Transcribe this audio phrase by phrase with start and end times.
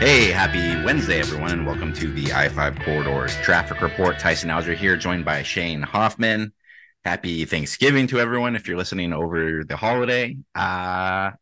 [0.00, 4.16] Hey, happy Wednesday, everyone, and welcome to the I 5 Corridors Traffic Report.
[4.16, 6.52] Tyson Alger here, joined by Shane Hoffman.
[7.04, 10.36] Happy Thanksgiving to everyone if you're listening over the holiday.
[10.54, 11.32] Uh,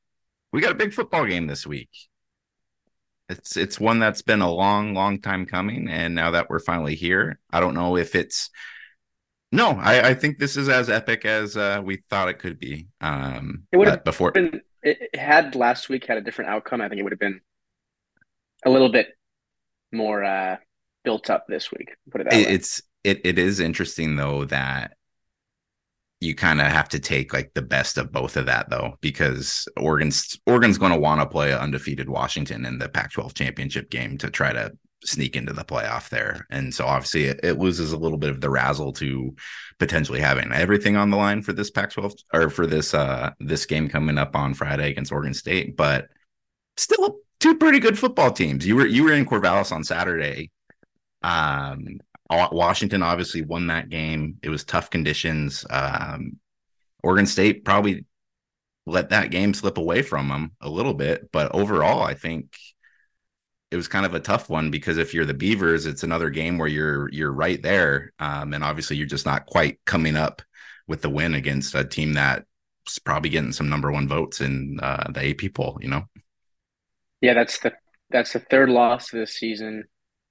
[0.55, 1.91] we got a big football game this week.
[3.29, 6.95] It's it's one that's been a long, long time coming, and now that we're finally
[6.95, 8.49] here, I don't know if it's
[9.53, 12.87] no, I, I think this is as epic as uh, we thought it could be.
[13.03, 16.81] Um, it would have before been it had last week had a different outcome.
[16.81, 17.43] I think it would have been
[18.67, 19.09] a little bit
[19.93, 20.57] more uh,
[21.05, 21.95] built up this week.
[22.11, 22.53] Put it that it, way.
[22.53, 24.93] it's it it is interesting though that
[26.21, 29.69] you kind of have to take like the best of both of that though because
[29.77, 34.31] Oregon's Oregon's going to want to play undefeated Washington in the Pac-12 championship game to
[34.31, 34.73] try to
[35.05, 36.47] sneak into the playoff there.
[36.51, 39.37] And so obviously it, it, loses a little bit of the razzle to
[39.79, 43.89] potentially having everything on the line for this Pac-12 or for this uh this game
[43.89, 46.09] coming up on Friday against Oregon State, but
[46.79, 48.67] still two pretty good football teams.
[48.67, 50.51] You were you were in Corvallis on Saturday.
[51.23, 54.39] Um Washington obviously won that game.
[54.43, 55.65] It was tough conditions.
[55.71, 56.41] Um
[57.05, 58.05] Oregon State probably
[58.85, 62.57] let that game slip away from them a little bit, but overall I think
[63.71, 66.59] it was kind of a tough one because if you're the Beavers, it's another game
[66.59, 70.43] where you're you're right there, um, and obviously you're just not quite coming up
[70.89, 75.11] with the win against a team that's probably getting some number one votes in uh,
[75.13, 75.79] the AP poll.
[75.81, 76.05] You know.
[77.21, 77.73] Yeah, that's the
[78.11, 79.85] that's the third loss of this season.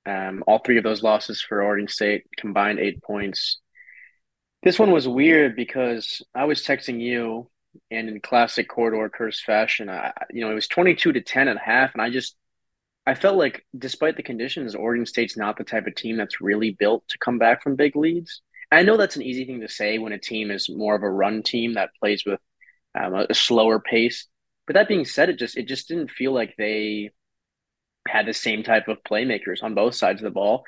[0.06, 3.60] Um, all three of those losses for Oregon State combined eight points.
[4.64, 7.50] This one was weird because I was texting you,
[7.92, 11.48] and in classic corridor curse fashion, I, you know, it was twenty two to ten
[11.48, 12.36] and a half, and I just
[13.08, 16.72] I felt like, despite the conditions, Oregon State's not the type of team that's really
[16.72, 18.42] built to come back from big leads.
[18.72, 21.10] I know that's an easy thing to say when a team is more of a
[21.10, 22.40] run team that plays with
[23.00, 24.28] um, a, a slower pace.
[24.68, 27.12] But that being said, it just it just didn't feel like they
[28.08, 30.64] had the same type of playmakers on both sides of the ball.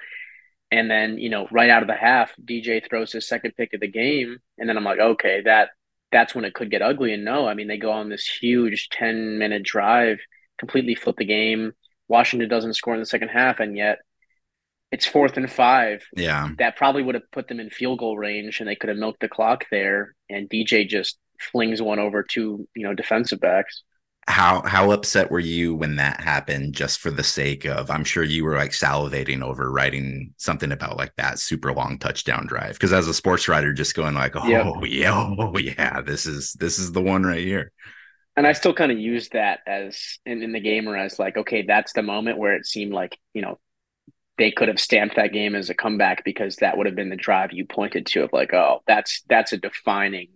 [0.69, 3.79] And then, you know, right out of the half, DJ throws his second pick of
[3.79, 5.69] the game, and then I'm like, okay, that
[6.11, 7.13] that's when it could get ugly.
[7.13, 10.19] And no, I mean, they go on this huge 10 minute drive,
[10.57, 11.73] completely flip the game
[12.07, 13.99] Washington doesn't score in the second half, and yet
[14.91, 16.03] it's fourth and five.
[16.15, 16.49] Yeah.
[16.57, 19.19] That probably would have put them in field goal range and they could have milked
[19.19, 20.15] the clock there.
[20.29, 23.83] And DJ just flings one over two, you know, defensive backs.
[24.27, 28.23] How how upset were you when that happened just for the sake of I'm sure
[28.23, 32.73] you were like salivating over writing something about like that super long touchdown drive.
[32.73, 34.75] Because as a sports writer, just going like, oh yep.
[34.83, 37.71] yeah, oh yeah, this is this is the one right here
[38.37, 41.37] and I still kind of use that as in, in the game or as like,
[41.37, 43.59] okay, that's the moment where it seemed like, you know,
[44.37, 47.15] they could have stamped that game as a comeback because that would have been the
[47.15, 50.29] drive you pointed to of like, oh, that's that's a defining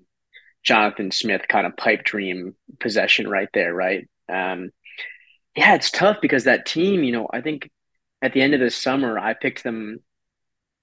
[0.63, 4.07] Jonathan Smith kind of pipe dream possession right there, right?
[4.29, 4.71] Um,
[5.55, 7.69] yeah, it's tough because that team, you know, I think
[8.21, 9.99] at the end of this summer, I picked them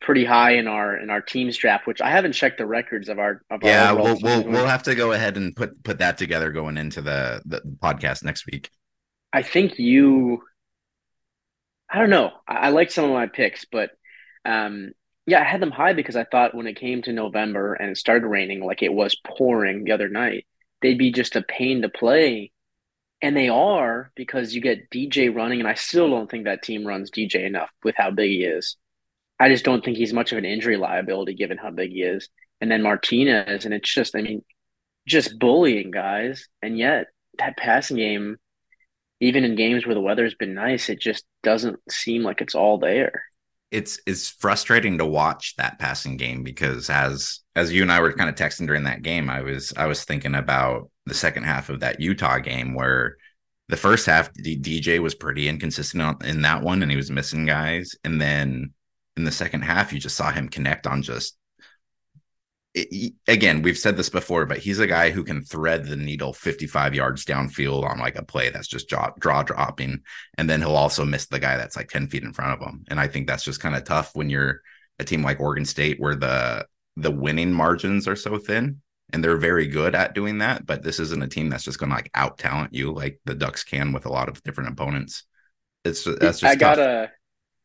[0.01, 3.19] pretty high in our in our teams draft, which I haven't checked the records of
[3.19, 3.91] our of yeah.
[3.91, 7.01] Our we'll we'll, we'll have to go ahead and put put that together going into
[7.01, 8.71] the the podcast next week.
[9.33, 10.43] I think you.
[11.91, 12.33] I don't know.
[12.47, 13.91] I, I like some of my picks, but
[14.45, 14.93] um,
[15.29, 17.99] yeah, I had them high because I thought when it came to November and it
[17.99, 20.47] started raining, like it was pouring the other night,
[20.81, 22.51] they'd be just a pain to play.
[23.21, 26.87] And they are because you get DJ running, and I still don't think that team
[26.87, 28.77] runs DJ enough with how big he is.
[29.39, 32.31] I just don't think he's much of an injury liability given how big he is.
[32.63, 34.43] And then Martinez, and it's just, I mean,
[35.07, 36.49] just bullying guys.
[36.63, 38.39] And yet, that passing game,
[39.21, 42.79] even in games where the weather's been nice, it just doesn't seem like it's all
[42.79, 43.25] there.
[43.71, 48.13] It's it's frustrating to watch that passing game because as as you and I were
[48.13, 51.69] kind of texting during that game, I was I was thinking about the second half
[51.69, 53.17] of that Utah game where
[53.69, 57.45] the first half DJ was pretty inconsistent on, in that one and he was missing
[57.45, 58.73] guys, and then
[59.17, 61.37] in the second half, you just saw him connect on just.
[62.75, 66.33] It, again, we've said this before, but he's a guy who can thread the needle
[66.33, 70.03] 55 yards downfield on like a play that's just draw, draw dropping.
[70.37, 72.85] And then he'll also miss the guy that's like 10 feet in front of him.
[72.89, 74.61] And I think that's just kind of tough when you're
[74.99, 76.67] a team like Oregon State where the
[76.97, 78.81] the winning margins are so thin
[79.13, 80.67] and they're very good at doing that.
[80.67, 83.35] But this isn't a team that's just going to like out talent you like the
[83.35, 85.25] Ducks can with a lot of different opponents.
[85.85, 87.13] It's that's just I gotta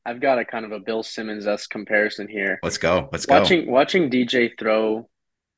[0.06, 2.60] I've got a kind of a Bill Simmons s comparison here.
[2.62, 3.10] Let's go.
[3.12, 3.72] Let's watching, go.
[3.72, 5.10] Watching DJ throw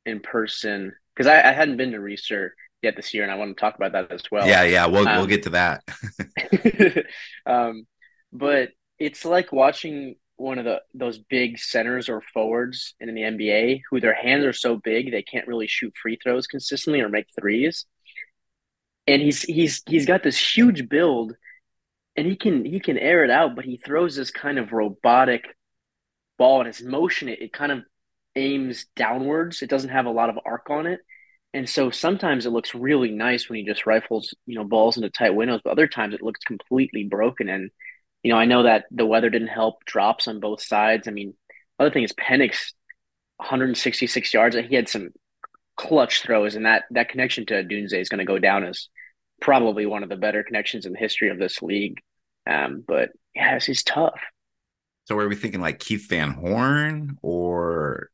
[0.05, 2.49] in person because I, I, hadn't been to Reser
[2.81, 4.47] yet this year, and I want to talk about that as well.
[4.47, 5.83] Yeah, yeah, we'll um, we'll get to that.
[7.45, 7.87] um,
[8.31, 8.69] but
[8.99, 13.99] it's like watching one of the those big centers or forwards in the NBA who
[13.99, 17.85] their hands are so big they can't really shoot free throws consistently or make threes.
[19.07, 21.35] And he's he's he's got this huge build
[22.17, 25.45] and he can he can air it out, but he throws this kind of robotic
[26.37, 27.83] ball and his motion it, it kind of
[28.35, 29.61] aims downwards.
[29.61, 30.99] It doesn't have a lot of arc on it.
[31.53, 35.09] And so sometimes it looks really nice when he just rifles, you know, balls into
[35.09, 37.47] tight windows, but other times it looks completely broken.
[37.47, 37.71] And,
[38.23, 41.07] you know, I know that the weather didn't help drops on both sides.
[41.07, 41.33] I mean,
[41.79, 42.73] other thing is Penix
[43.37, 44.55] 166 yards.
[44.57, 45.11] and He had some
[45.77, 48.89] clutch throws, and that that connection to Odunze is going to go down as
[49.41, 52.01] probably one of the better connections in the history of this league.
[52.49, 54.19] Um, but yeah, it's, it's tough.
[55.05, 58.09] So are we thinking like Keith Van Horn or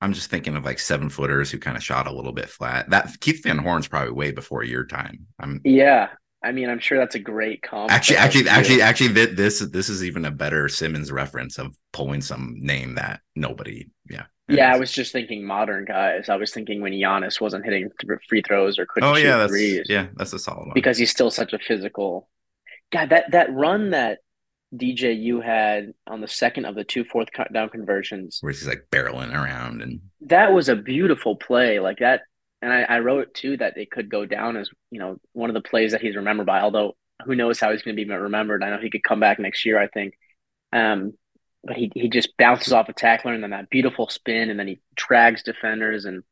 [0.00, 2.90] I'm just thinking of like seven footers who kind of shot a little bit flat.
[2.90, 5.26] That Keith Van Horn's probably way before your time.
[5.38, 6.08] I'm yeah.
[6.42, 7.90] I mean, I'm sure that's a great comp.
[7.90, 12.56] Actually, actually, actually, actually, this this is even a better Simmons reference of pulling some
[12.58, 13.88] name that nobody.
[14.10, 14.24] Yeah.
[14.48, 16.28] Yeah, I was just thinking modern guys.
[16.28, 17.90] I was thinking when Giannis wasn't hitting
[18.28, 19.86] free throws or couldn't oh, shoot yeah, that's, threes.
[19.88, 20.74] Yeah, that's a solid one.
[20.74, 22.28] Because he's still such a physical.
[22.92, 24.18] God, that that run that
[24.74, 28.86] DJU had on the second of the two fourth cut down conversions, where he's like
[28.90, 31.80] barreling around, and that was a beautiful play.
[31.80, 32.22] Like that,
[32.60, 35.54] and I, I wrote too that it could go down as you know one of
[35.54, 36.60] the plays that he's remembered by.
[36.60, 38.62] Although who knows how he's going to be remembered?
[38.62, 39.80] I know he could come back next year.
[39.80, 40.14] I think,
[40.72, 41.14] um,
[41.66, 44.68] but he he just bounces off a tackler and then that beautiful spin, and then
[44.68, 46.22] he drags defenders, and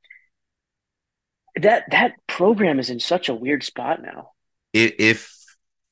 [1.57, 4.31] that that program is in such a weird spot now.
[4.73, 5.35] If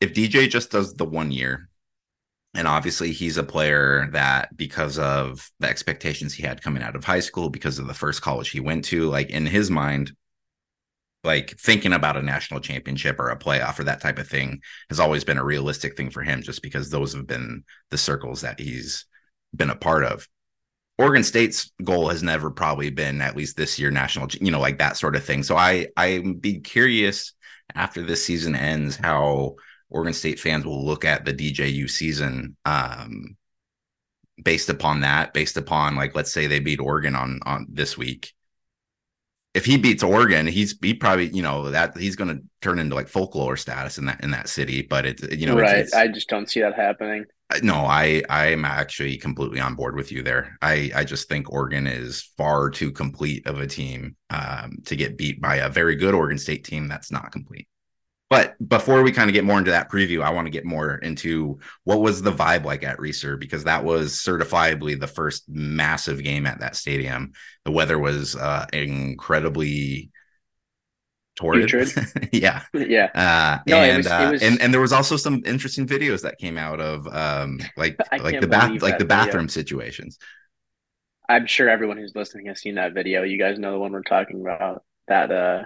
[0.00, 1.70] if DJ just does the one year
[2.54, 7.04] and obviously, he's a player that, because of the expectations he had coming out of
[7.04, 10.12] high school, because of the first college he went to, like in his mind,
[11.22, 14.98] like thinking about a national championship or a playoff or that type of thing has
[14.98, 18.58] always been a realistic thing for him, just because those have been the circles that
[18.58, 19.04] he's
[19.54, 20.28] been a part of.
[20.98, 24.78] Oregon State's goal has never probably been, at least this year, national, you know, like
[24.78, 25.42] that sort of thing.
[25.42, 27.32] So I I'd be curious
[27.74, 29.56] after this season ends how
[29.88, 33.36] Oregon State fans will look at the DJU season um,
[34.42, 38.34] based upon that, based upon like let's say they beat Oregon on on this week.
[39.52, 42.94] If he beats Oregon, he's he probably you know that he's going to turn into
[42.94, 44.82] like folklore status in that in that city.
[44.82, 45.78] But it's you know right.
[45.78, 47.24] It's, it's, I just don't see that happening.
[47.62, 50.56] No, I I'm actually completely on board with you there.
[50.62, 55.18] I I just think Oregon is far too complete of a team um, to get
[55.18, 57.66] beat by a very good Oregon State team that's not complete.
[58.30, 60.94] But before we kind of get more into that preview, I want to get more
[60.94, 66.22] into what was the vibe like at Reser because that was certifiably the first massive
[66.22, 67.32] game at that stadium.
[67.64, 70.12] The weather was uh, incredibly
[71.34, 71.72] torrid.
[72.32, 73.10] yeah, yeah.
[73.14, 74.42] Uh, no, and it was, it uh, was...
[74.42, 78.40] and and there was also some interesting videos that came out of um, like like
[78.40, 79.62] the bath like the bathroom video.
[79.62, 80.18] situations.
[81.28, 83.22] I'm sure everyone who's listening has seen that video.
[83.22, 84.84] You guys know the one we're talking about.
[85.08, 85.62] That uh,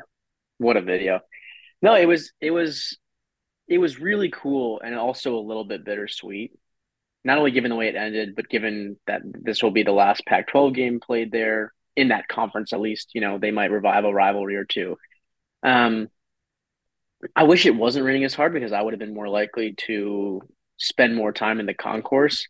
[0.56, 1.20] what a video!
[1.84, 2.96] No, it was it was
[3.68, 6.52] it was really cool and also a little bit bittersweet.
[7.24, 10.24] Not only given the way it ended, but given that this will be the last
[10.24, 14.14] Pac-12 game played there in that conference, at least you know they might revive a
[14.14, 14.96] rivalry or two.
[15.62, 16.08] Um,
[17.36, 20.40] I wish it wasn't raining as hard because I would have been more likely to
[20.78, 22.48] spend more time in the concourse.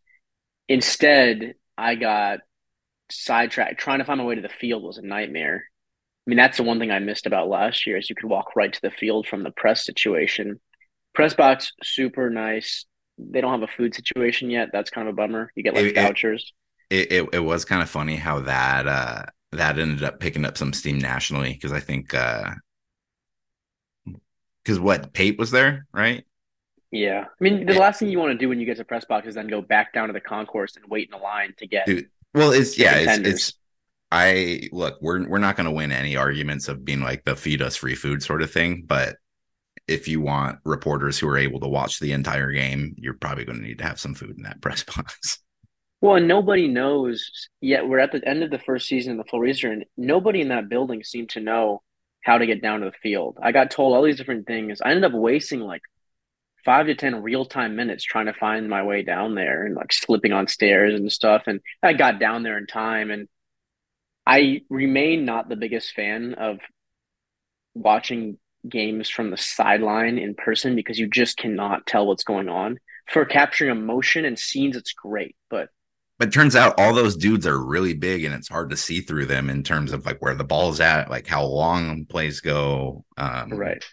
[0.69, 2.39] Instead, I got
[3.11, 3.81] sidetracked.
[3.81, 5.65] Trying to find my way to the field was a nightmare.
[6.27, 8.57] I mean, that's the one thing I missed about last year is you could walk
[8.57, 10.59] right to the field from the press situation.
[11.15, 12.87] Press box, super nice.
[13.19, 14.71] They don't have a food situation yet.
[14.73, 15.53] That's kind of a bummer.
[15.55, 16.53] You get like it, vouchers.
[16.89, 19.23] It, it, it was kind of funny how that uh
[19.53, 22.51] that ended up picking up some steam nationally because I think uh
[24.65, 26.25] because what Pate was there, right?
[26.91, 29.05] Yeah, I mean the last thing you want to do when you get to press
[29.05, 31.67] box is then go back down to the concourse and wait in a line to
[31.67, 31.87] get.
[31.87, 33.53] Dude, well, it's yeah, it's, it's
[34.11, 37.63] I look, we're we're not going to win any arguments of being like the feed
[37.63, 39.17] us free food sort of thing, but
[39.87, 43.59] if you want reporters who are able to watch the entire game, you're probably going
[43.59, 45.39] to need to have some food in that press box.
[46.01, 47.89] Well, and nobody knows yet.
[47.89, 50.49] We're at the end of the first season of the full Reser, and nobody in
[50.49, 51.83] that building seemed to know
[52.23, 53.39] how to get down to the field.
[53.43, 54.81] I got told all these different things.
[54.83, 55.83] I ended up wasting like
[56.65, 59.93] five to ten real time minutes trying to find my way down there and like
[59.93, 61.45] slipping on stairs and stuff.
[61.47, 63.29] And I got down there in time and
[64.27, 66.59] I remain not the biggest fan of
[67.75, 68.39] watching
[68.69, 72.79] games from the sideline in person because you just cannot tell what's going on.
[73.11, 75.69] For capturing emotion and scenes, it's great, but
[76.19, 79.27] but turns out all those dudes are really big and it's hard to see through
[79.27, 83.05] them in terms of like where the ball's at, like how long plays go.
[83.17, 83.85] Um, right.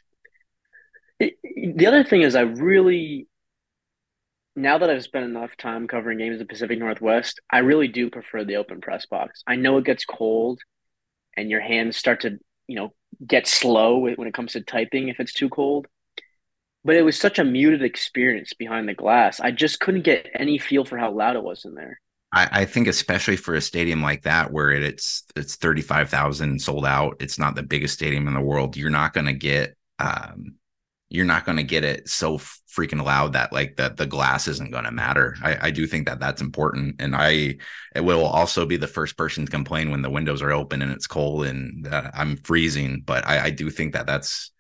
[1.19, 1.33] It,
[1.75, 3.27] the other thing is, I really
[4.55, 8.10] now that I've spent enough time covering games in the Pacific Northwest, I really do
[8.10, 9.43] prefer the open press box.
[9.48, 10.60] I know it gets cold
[11.38, 12.93] and your hands start to, you know,
[13.25, 15.88] get slow when it comes to typing if it's too cold.
[16.84, 19.39] but it was such a muted experience behind the glass.
[19.39, 22.00] I just couldn't get any feel for how loud it was in there.
[22.34, 26.10] I, I think especially for a stadium like that where it, it's it's thirty five
[26.10, 27.17] thousand sold out.
[27.20, 28.77] It's not the biggest stadium in the world.
[28.77, 30.55] You're not going to get um,
[31.12, 34.72] you're not going to get it so freaking loud that like the the glass isn't
[34.72, 35.36] going to matter.
[35.44, 37.58] I, I do think that that's important, and I
[37.94, 40.91] it will also be the first person to complain when the windows are open and
[40.91, 43.03] it's cold and uh, I'm freezing.
[43.06, 44.51] But I, I do think that that's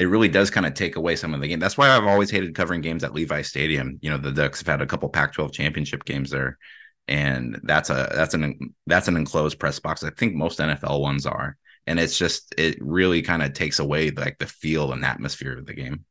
[0.00, 1.60] it really does kind of take away some of the game.
[1.60, 3.98] That's why I've always hated covering games at Levi Stadium.
[4.02, 6.58] You know, the Ducks have had a couple Pac-12 championship games there,
[7.06, 10.02] and that's a that's an that's an enclosed press box.
[10.02, 14.10] I think most NFL ones are and it's just it really kind of takes away
[14.10, 16.04] like the feel and atmosphere of the game.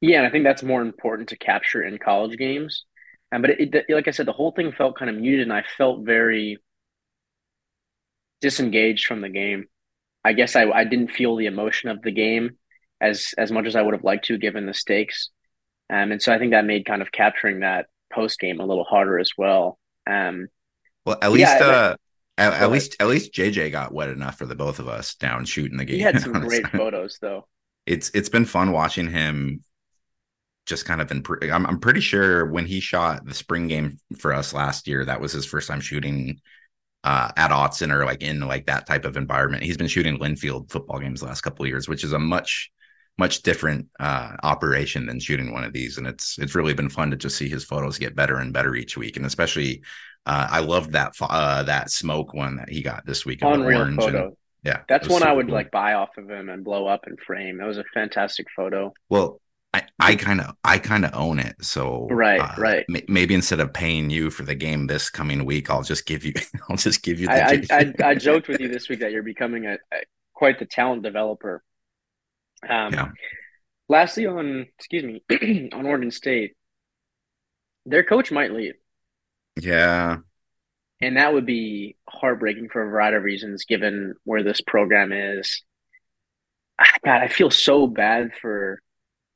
[0.00, 2.84] Yeah, and I think that's more important to capture in college games.
[3.32, 5.52] Um, but it, it, like I said, the whole thing felt kind of muted, and
[5.52, 6.58] I felt very
[8.40, 9.66] disengaged from the game.
[10.24, 12.56] I guess I, I didn't feel the emotion of the game
[13.00, 15.30] as as much as I would have liked to, given the stakes.
[15.90, 18.84] Um, and so I think that made kind of capturing that post game a little
[18.84, 19.78] harder as well.
[20.06, 20.48] Um,
[21.04, 21.96] well, at least yeah, uh,
[22.38, 25.44] at, at least, at least JJ got wet enough for the both of us down
[25.44, 25.96] shooting the game.
[25.96, 27.46] He had some great photos, though.
[27.84, 29.62] It's it's been fun watching him.
[30.66, 31.24] Just kind of in.
[31.50, 35.20] I'm I'm pretty sure when he shot the spring game for us last year, that
[35.20, 36.40] was his first time shooting
[37.04, 39.62] uh, at Autzen or like in like that type of environment.
[39.62, 42.70] He's been shooting Linfield football games the last couple of years, which is a much
[43.16, 45.98] much different uh, operation than shooting one of these.
[45.98, 48.74] And it's it's really been fun to just see his photos get better and better
[48.74, 49.82] each week, and especially
[50.28, 53.40] uh, I loved that uh, that smoke one that he got this week.
[53.42, 54.26] Unreal photo.
[54.26, 55.54] And, yeah, that's one I would cool.
[55.54, 57.58] like buy off of him and blow up and frame.
[57.58, 58.92] That was a fantastic photo.
[59.08, 59.40] Well,
[60.00, 61.56] I kind of I kind of own it.
[61.60, 62.84] So right, uh, right.
[62.94, 66.24] M- maybe instead of paying you for the game this coming week, I'll just give
[66.24, 66.32] you
[66.68, 67.28] I'll just give you.
[67.28, 69.96] I, I, I, I joked with you this week that you're becoming a, a
[70.34, 71.62] quite the talent developer.
[72.68, 73.08] Um, yeah.
[73.88, 75.22] Lastly, on excuse me,
[75.72, 76.54] on Oregon State,
[77.86, 78.74] their coach might leave.
[79.58, 80.18] Yeah.
[81.00, 85.62] And that would be heartbreaking for a variety of reasons, given where this program is.
[86.80, 88.80] Ah, God, I feel so bad for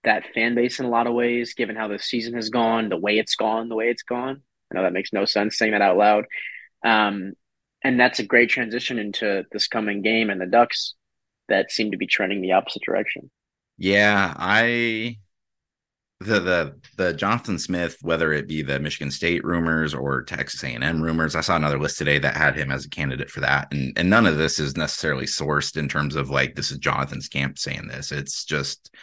[0.04, 2.96] that fan base in a lot of ways, given how the season has gone, the
[2.96, 4.42] way it's gone, the way it's gone.
[4.70, 6.24] I know that makes no sense saying that out loud.
[6.84, 7.34] Um,
[7.84, 10.94] and that's a great transition into this coming game and the Ducks
[11.48, 13.30] that seem to be trending the opposite direction.
[13.76, 15.18] Yeah, I
[16.24, 21.02] the the the Jonathan Smith, whether it be the Michigan State rumors or Texas A&M
[21.02, 23.92] rumors, I saw another list today that had him as a candidate for that, and
[23.96, 27.58] and none of this is necessarily sourced in terms of like this is Jonathan's camp
[27.58, 28.12] saying this.
[28.12, 28.94] It's just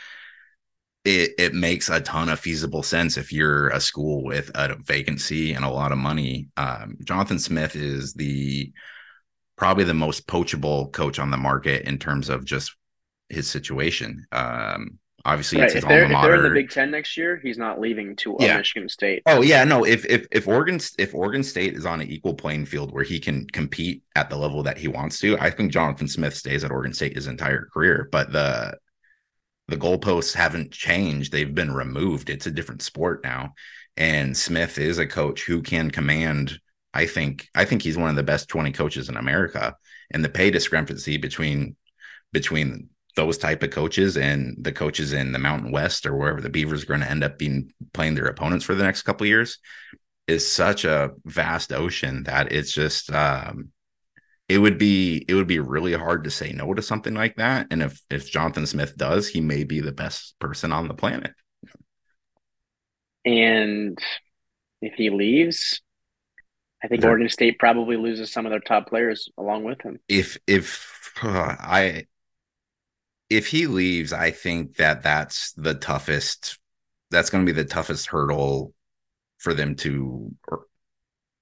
[1.05, 5.53] it it makes a ton of feasible sense if you're a school with a vacancy
[5.53, 6.49] and a lot of money.
[6.57, 8.71] Um, Jonathan Smith is the
[9.57, 12.75] probably the most poachable coach on the market in terms of just
[13.29, 14.25] his situation.
[14.31, 15.75] Um, Obviously, right.
[15.75, 18.57] if, they're, if they're in the Big Ten next year, he's not leaving to yeah.
[18.57, 19.21] Michigan State.
[19.25, 19.85] Oh yeah, no.
[19.85, 23.19] If if if Oregon if Oregon State is on an equal playing field where he
[23.19, 26.71] can compete at the level that he wants to, I think Jonathan Smith stays at
[26.71, 28.07] Oregon State his entire career.
[28.11, 28.77] But the
[29.67, 32.29] the goalposts haven't changed; they've been removed.
[32.29, 33.53] It's a different sport now,
[33.97, 36.59] and Smith is a coach who can command.
[36.93, 39.75] I think I think he's one of the best twenty coaches in America,
[40.11, 41.75] and the pay discrepancy between
[42.31, 46.49] between those type of coaches and the coaches in the Mountain West or wherever the
[46.49, 49.29] Beavers are going to end up being playing their opponents for the next couple of
[49.29, 49.57] years
[50.27, 53.69] is such a vast ocean that it's just um,
[54.47, 57.67] it would be it would be really hard to say no to something like that.
[57.71, 61.33] And if if Jonathan Smith does, he may be the best person on the planet.
[63.25, 63.97] And
[64.81, 65.81] if he leaves,
[66.83, 69.99] I think Oregon State probably loses some of their top players along with him.
[70.07, 72.05] If if uh, I
[73.29, 76.57] if he leaves, I think that that's the toughest.
[77.11, 78.73] That's going to be the toughest hurdle
[79.37, 80.33] for them to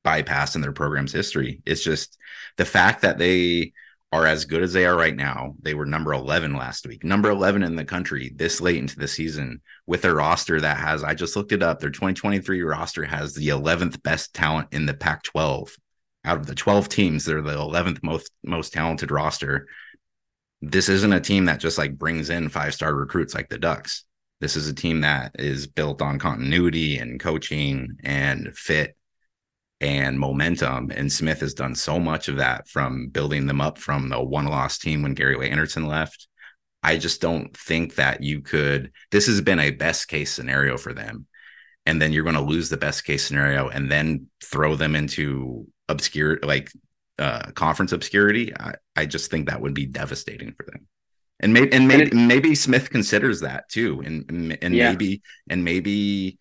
[0.03, 1.61] bypass in their program's history.
[1.65, 2.17] It's just
[2.57, 3.73] the fact that they
[4.13, 5.55] are as good as they are right now.
[5.61, 9.07] They were number 11 last week, number 11 in the country this late into the
[9.07, 13.33] season with a roster that has, I just looked it up, their 2023 roster has
[13.33, 15.75] the 11th best talent in the Pac 12.
[16.23, 19.67] Out of the 12 teams, they're the 11th most most talented roster
[20.61, 24.05] this isn't a team that just like brings in five star recruits like the Ducks.
[24.39, 28.95] This is a team that is built on continuity and coaching and fit
[29.79, 30.91] and momentum.
[30.91, 34.45] And Smith has done so much of that from building them up from the one
[34.45, 36.27] loss team when Gary Lee Andersen left.
[36.83, 38.91] I just don't think that you could.
[39.11, 41.25] This has been a best case scenario for them.
[41.85, 45.67] And then you're going to lose the best case scenario and then throw them into
[45.87, 46.71] obscure, like
[47.17, 50.87] uh, conference obscurity, I, I just think that would be devastating for them.
[51.39, 54.01] And maybe and maybe and it, maybe Smith considers that too.
[54.03, 54.89] And and yeah.
[54.89, 56.39] maybe and maybe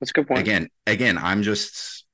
[0.00, 0.40] that's a good point.
[0.40, 2.06] Again, again, I'm just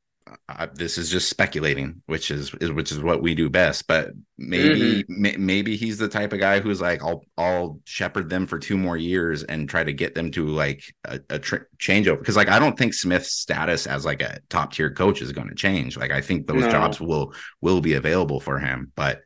[0.48, 3.86] I, this is just speculating, which is, is, which is what we do best.
[3.86, 5.46] But maybe mm-hmm.
[5.46, 8.96] maybe he's the type of guy who's like, I'll I'll shepherd them for two more
[8.96, 12.18] years and try to get them to like a, a tr- changeover.
[12.18, 15.48] Because like I don't think Smith's status as like a top tier coach is going
[15.48, 15.96] to change.
[15.96, 16.70] Like I think those no.
[16.70, 19.20] jobs will will be available for him, but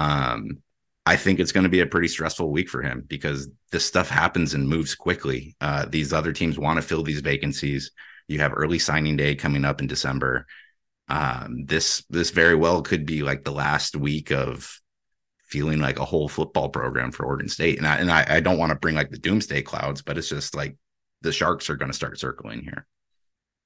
[0.00, 0.62] um,
[1.04, 4.08] I think it's going to be a pretty stressful week for him because this stuff
[4.08, 5.56] happens and moves quickly.
[5.60, 7.90] Uh, these other teams want to fill these vacancies.
[8.26, 10.46] You have early signing day coming up in December.
[11.08, 14.80] Um, this this very well could be like the last week of
[15.42, 17.76] feeling like a whole football program for Oregon State.
[17.78, 20.28] And I and I, I don't want to bring like the doomsday clouds, but it's
[20.28, 20.76] just like
[21.22, 22.86] the sharks are going to start circling here.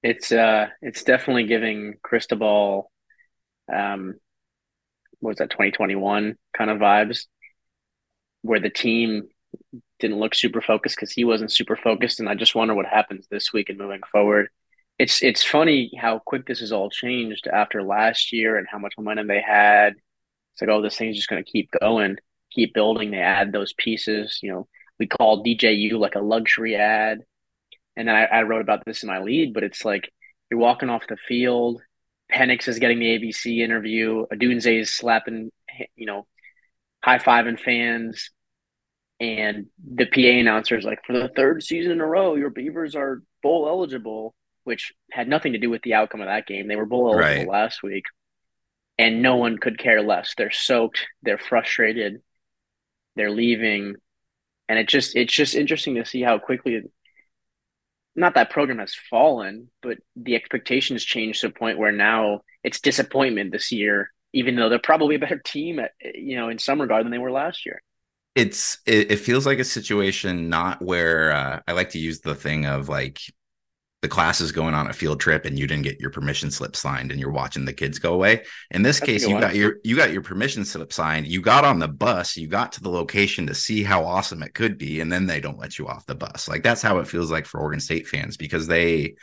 [0.02, 2.90] It's uh it's definitely giving Cristobal
[3.72, 4.14] um
[5.24, 7.26] was that 2021 kind of vibes
[8.42, 9.28] where the team
[9.98, 12.20] didn't look super focused because he wasn't super focused.
[12.20, 14.48] And I just wonder what happens this week and moving forward.
[14.98, 18.94] It's it's funny how quick this has all changed after last year and how much
[18.96, 19.94] momentum they had.
[20.52, 22.16] It's like, oh, this thing's just going to keep going,
[22.52, 23.10] keep building.
[23.10, 24.38] They add those pieces.
[24.42, 27.20] You know, we call DJU like a luxury ad.
[27.96, 30.12] And then I, I wrote about this in my lead, but it's like
[30.50, 31.80] you're walking off the field.
[32.34, 34.26] Penix is getting the ABC interview.
[34.32, 35.50] Odunze is slapping,
[35.94, 36.26] you know,
[37.02, 38.30] high fiving fans.
[39.20, 42.96] And the PA announcer is like, for the third season in a row, your Beavers
[42.96, 46.66] are bowl eligible, which had nothing to do with the outcome of that game.
[46.66, 47.48] They were bowl eligible right.
[47.48, 48.04] last week,
[48.98, 50.34] and no one could care less.
[50.36, 52.22] They're soaked, they're frustrated,
[53.14, 53.94] they're leaving,
[54.68, 56.82] and it just it's just interesting to see how quickly.
[58.16, 62.80] Not that program has fallen, but the expectations changed to a point where now it's
[62.80, 66.80] disappointment this year, even though they're probably a better team at you know in some
[66.80, 67.82] regard than they were last year.
[68.34, 72.34] It's it, it, feels like a situation not where uh, I like to use the
[72.34, 73.20] thing of like
[74.04, 76.76] the class is going on a field trip and you didn't get your permission slip
[76.76, 78.44] signed and you're watching the kids go away.
[78.70, 81.26] In this That's case, you got your you got your permission slip signed.
[81.26, 84.52] You got on the bus, you got to the location to see how awesome it
[84.52, 86.48] could be, and then they don't let you off the bus.
[86.48, 89.14] Like that's how it feels like for Oregon State fans because they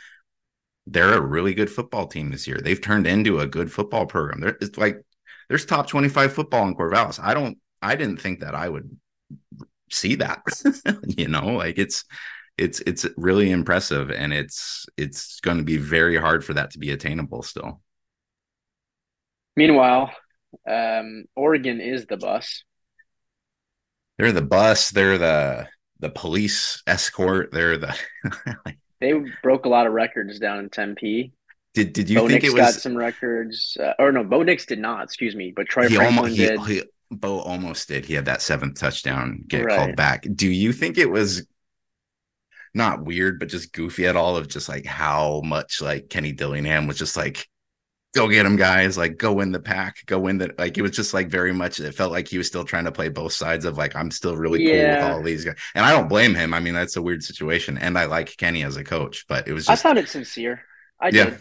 [0.88, 2.58] they're a really good football team this year.
[2.58, 4.40] They've turned into a good football program.
[4.40, 5.00] There, it's like
[5.48, 7.20] there's top 25 football in Corvallis.
[7.22, 8.98] I don't I didn't think that I would
[9.92, 10.42] see that
[11.06, 12.04] you know like it's
[12.58, 16.78] it's it's really impressive and it's it's going to be very hard for that to
[16.78, 17.80] be attainable still
[19.56, 20.10] meanwhile
[20.68, 22.64] um oregon is the bus
[24.18, 25.66] they're the bus they're the
[26.00, 27.96] the police escort they're the
[29.00, 31.32] they broke a lot of records down in tempe
[31.74, 33.76] did did you Bo think Nix it was got some records?
[33.80, 35.04] Uh, or no, Bo Nix did not.
[35.04, 36.60] Excuse me, but Troy Franklin almost, did.
[36.66, 38.04] He, Bo almost did.
[38.04, 39.78] He had that seventh touchdown get right.
[39.78, 40.26] called back.
[40.34, 41.46] Do you think it was
[42.74, 46.86] not weird, but just goofy at all of just like how much like Kenny Dillingham
[46.86, 47.46] was just like,
[48.14, 50.92] go get him, guys, like go win the Pac, go win the like it was
[50.92, 53.64] just like very much it felt like he was still trying to play both sides
[53.64, 55.00] of like I'm still really yeah.
[55.00, 55.56] cool with all these guys.
[55.74, 56.54] And I don't blame him.
[56.54, 57.78] I mean, that's a weird situation.
[57.78, 60.62] And I like Kenny as a coach, but it was just I found it sincere.
[61.00, 61.24] I yeah.
[61.24, 61.38] did.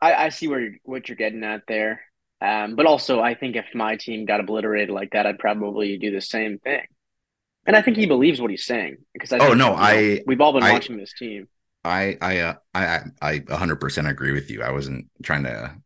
[0.00, 2.00] I, I see where you're what you're getting at there.
[2.40, 6.10] Um, but also, I think if my team got obliterated like that, I'd probably do
[6.10, 6.82] the same thing.
[7.66, 10.52] And I think he believes what he's saying because I oh no, I we've all
[10.52, 11.48] been I, watching this team.
[11.84, 14.62] I I uh, I I 100% agree with you.
[14.62, 15.76] I wasn't trying to.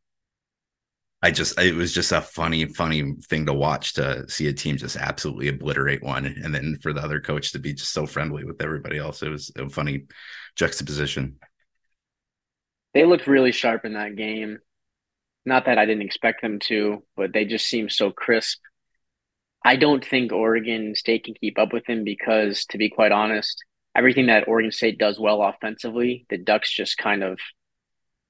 [1.23, 4.77] I just it was just a funny funny thing to watch to see a team
[4.77, 8.45] just absolutely obliterate one, and then for the other coach to be just so friendly
[8.45, 9.23] with everybody else.
[9.23, 10.05] It was a funny
[10.55, 11.37] juxtaposition.
[12.95, 14.59] They looked really sharp in that game.
[15.45, 18.59] Not that I didn't expect them to, but they just seemed so crisp.
[19.66, 23.64] I don't think Oregon State can keep up with him because, to be quite honest,
[23.96, 27.40] everything that Oregon State does well offensively, the Ducks just kind of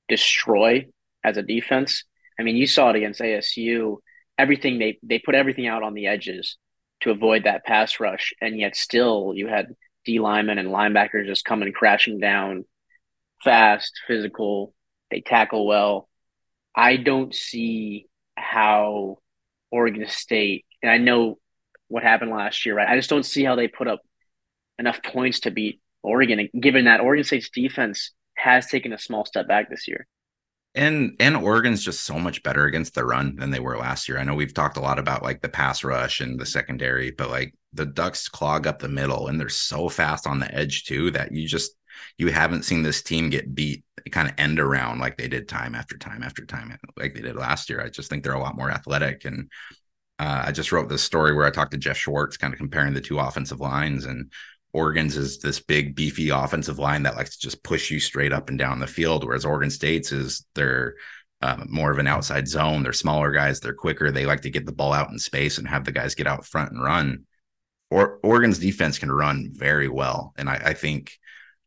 [0.09, 0.87] destroy
[1.22, 2.05] as a defense.
[2.40, 3.99] I mean, you saw it against ASU.
[4.38, 6.57] Everything they they put everything out on the edges
[7.03, 9.75] to avoid that pass rush, and yet still you had
[10.07, 12.64] D linemen and linebackers just coming crashing down,
[13.44, 14.72] fast, physical.
[15.11, 16.09] They tackle well.
[16.75, 18.07] I don't see
[18.38, 19.18] how
[19.70, 21.38] Oregon State, and I know
[21.88, 22.88] what happened last year, right?
[22.88, 24.01] I just don't see how they put up
[24.79, 29.49] enough points to beat Oregon, given that Oregon State's defense has taken a small step
[29.49, 30.07] back this year.
[30.77, 34.18] And and Oregon's just so much better against the run than they were last year.
[34.18, 37.31] I know we've talked a lot about like the pass rush and the secondary, but
[37.31, 41.11] like the Ducks clog up the middle and they're so fast on the edge too
[41.12, 41.72] that you just
[42.18, 45.75] you haven't seen this team get beat kind of end around like they did time
[45.75, 47.83] after time after time like they did last year.
[47.83, 49.51] I just think they're a lot more athletic and
[50.18, 52.94] uh, I just wrote this story where I talked to Jeff Schwartz, kind of comparing
[52.94, 54.31] the two offensive lines, and
[54.72, 58.48] Oregon's is this big, beefy offensive line that likes to just push you straight up
[58.48, 60.94] and down the field, whereas Oregon State's is they're
[61.42, 62.83] uh, more of an outside zone.
[62.83, 64.11] They're smaller guys, they're quicker.
[64.11, 66.46] They like to get the ball out in space and have the guys get out
[66.46, 67.24] front and run.
[67.90, 71.12] Or Oregon's defense can run very well, and I, I think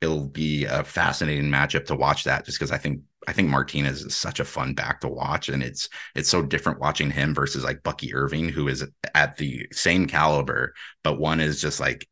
[0.01, 4.01] it'll be a fascinating matchup to watch that just because I think I think Martinez
[4.03, 7.63] is such a fun back to watch, and it's it's so different watching him versus
[7.63, 12.07] like Bucky Irving, who is at the same caliber, but one is just like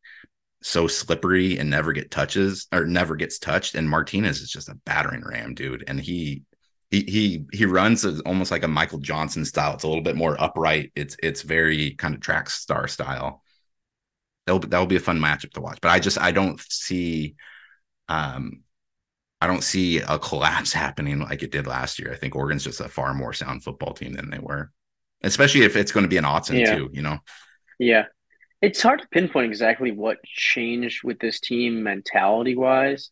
[0.62, 4.78] so slippery and never get touches or never gets touched, and Martinez is just a
[4.84, 6.42] battering ram, dude, and he.
[6.90, 9.74] He, he he runs almost like a Michael Johnson style.
[9.74, 10.90] It's a little bit more upright.
[10.96, 13.42] It's it's very kind of track star style.
[14.46, 15.80] That'll that'll be a fun matchup to watch.
[15.82, 17.36] But I just I don't see
[18.08, 18.62] um
[19.40, 22.12] I don't see a collapse happening like it did last year.
[22.12, 24.70] I think Oregon's just a far more sound football team than they were,
[25.22, 26.76] especially if it's going to be an Autzen yeah.
[26.76, 26.90] too.
[26.92, 27.18] You know.
[27.78, 28.04] Yeah,
[28.60, 33.10] it's hard to pinpoint exactly what changed with this team mentality wise,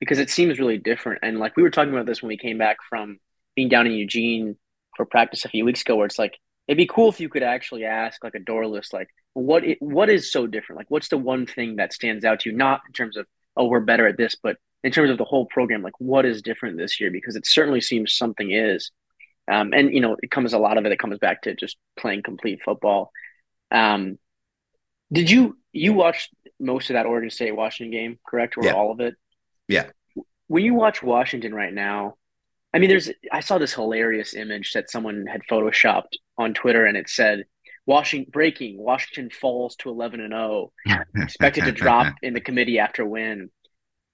[0.00, 1.20] because it seems really different.
[1.22, 3.18] And like we were talking about this when we came back from
[3.54, 4.56] being down in Eugene
[4.96, 7.42] for practice a few weeks ago, where it's like it'd be cool if you could
[7.42, 10.78] actually ask like a Dorlus, like what it, what is so different?
[10.78, 13.66] Like what's the one thing that stands out to you, not in terms of oh
[13.66, 16.76] we're better at this, but in terms of the whole program, like what is different
[16.76, 17.10] this year?
[17.10, 18.90] Because it certainly seems something is.
[19.50, 20.92] Um, and you know, it comes a lot of it.
[20.92, 23.10] It comes back to just playing complete football.
[23.70, 24.18] Um,
[25.12, 28.72] did you you watch most of that Oregon State Washington game, correct, or yeah.
[28.72, 29.14] all of it?
[29.68, 29.86] Yeah.
[30.46, 32.14] When you watch Washington right now,
[32.74, 36.96] I mean, there's I saw this hilarious image that someone had photoshopped on Twitter, and
[36.96, 37.44] it said,
[37.84, 40.72] "Washington breaking Washington falls to 11 and 0,
[41.16, 43.50] expected to drop in the committee after win."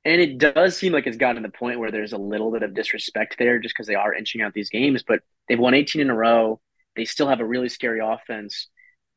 [0.08, 2.62] And it does seem like it's gotten to the point where there's a little bit
[2.62, 6.00] of disrespect there just because they are inching out these games, but they've won 18
[6.00, 6.62] in a row.
[6.96, 8.68] They still have a really scary offense.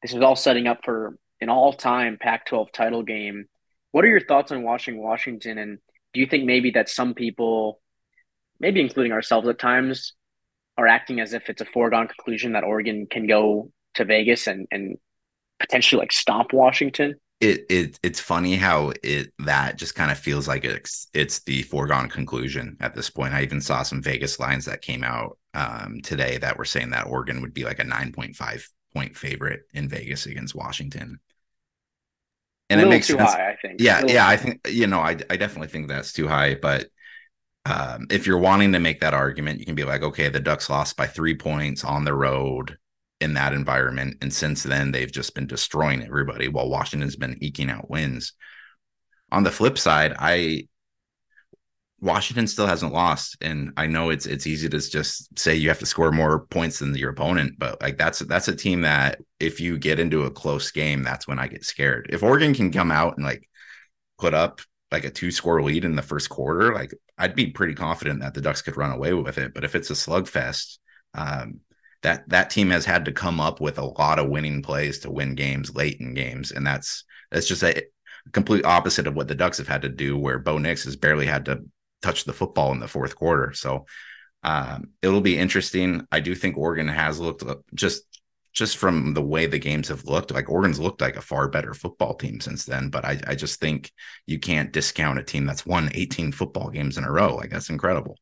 [0.01, 3.45] This is all setting up for an all time Pac 12 title game.
[3.91, 5.57] What are your thoughts on watching Washington?
[5.59, 5.77] And
[6.13, 7.79] do you think maybe that some people,
[8.59, 10.11] maybe including ourselves at times,
[10.77, 14.67] are acting as if it's a foregone conclusion that Oregon can go to Vegas and,
[14.71, 14.97] and
[15.57, 17.15] potentially like stomp Washington?
[17.41, 21.63] It it it's funny how it that just kind of feels like it's it's the
[21.63, 23.33] foregone conclusion at this point.
[23.33, 27.07] I even saw some Vegas lines that came out um, today that were saying that
[27.07, 31.19] Oregon would be like a nine point five point favorite in Vegas against Washington.
[32.69, 33.33] And it makes too sense.
[33.33, 33.81] high, I think.
[33.81, 36.55] Yeah, yeah, I think you know, I I definitely think that's too high.
[36.55, 36.87] But
[37.65, 40.69] um, if you're wanting to make that argument, you can be like, okay, the Ducks
[40.69, 42.77] lost by three points on the road
[43.21, 44.17] in that environment.
[44.21, 48.33] And since then, they've just been destroying everybody while Washington's been eking out wins.
[49.31, 50.67] On the flip side, I
[52.01, 55.79] Washington still hasn't lost, and I know it's it's easy to just say you have
[55.79, 59.61] to score more points than your opponent, but like that's that's a team that if
[59.61, 62.09] you get into a close game, that's when I get scared.
[62.11, 63.47] If Oregon can come out and like
[64.17, 67.75] put up like a two score lead in the first quarter, like I'd be pretty
[67.75, 69.53] confident that the Ducks could run away with it.
[69.53, 70.79] But if it's a slugfest,
[71.13, 71.61] um,
[72.01, 75.11] that that team has had to come up with a lot of winning plays to
[75.11, 77.83] win games late in games, and that's that's just a
[78.31, 81.25] complete opposite of what the Ducks have had to do, where Bo Nix has barely
[81.25, 81.63] had to
[82.01, 83.53] touch the football in the fourth quarter.
[83.53, 83.85] So
[84.43, 86.07] um, it'll be interesting.
[86.11, 88.03] I do think Oregon has looked just
[88.53, 91.73] just from the way the games have looked, like Oregon's looked like a far better
[91.73, 92.89] football team since then.
[92.89, 93.91] But I, I just think
[94.25, 97.35] you can't discount a team that's won 18 football games in a row.
[97.35, 98.17] Like that's incredible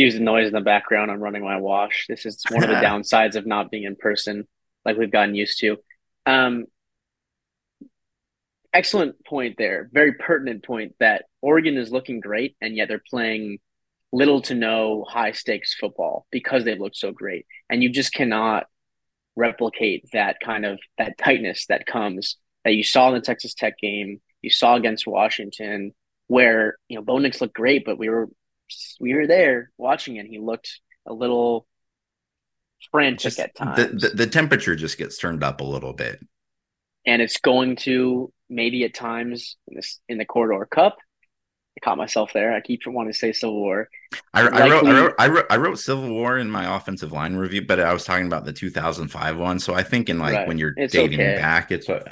[0.00, 1.10] excuse the noise in the background.
[1.10, 2.06] I'm running my wash.
[2.08, 4.48] This is one of the downsides of not being in person,
[4.82, 5.76] like we've gotten used to.
[6.24, 6.64] Um,
[8.72, 9.90] excellent point there.
[9.92, 13.58] Very pertinent point that Oregon is looking great, and yet they're playing
[14.10, 17.44] little to no high stakes football because they've looked so great.
[17.68, 18.68] And you just cannot
[19.36, 23.74] replicate that kind of that tightness that comes that you saw in the Texas Tech
[23.76, 25.92] game, you saw against Washington,
[26.26, 28.30] where you know Bo Nix looked great, but we were
[29.00, 30.26] we were there watching it.
[30.26, 31.66] He looked a little
[32.90, 33.76] frantic just, at times.
[33.76, 36.20] The, the, the temperature just gets turned up a little bit,
[37.06, 40.98] and it's going to maybe at times in this in the corridor cup.
[41.76, 42.52] I caught myself there.
[42.52, 43.88] I keep wanting to say Civil War.
[44.34, 47.36] I, I, wrote, I, wrote, I wrote I wrote Civil War in my offensive line
[47.36, 49.60] review, but I was talking about the 2005 one.
[49.60, 50.48] So I think in like right.
[50.48, 51.36] when you're it's dating okay.
[51.36, 52.06] back, it's what.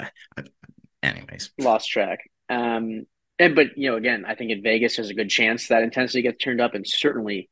[1.03, 2.19] Anyways, lost track.
[2.49, 3.05] Um,
[3.39, 6.21] and but you know, again, I think in Vegas there's a good chance that intensity
[6.21, 7.49] gets turned up, and certainly,